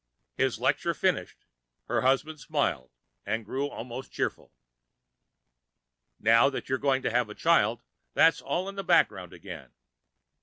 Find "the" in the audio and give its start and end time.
8.73-8.83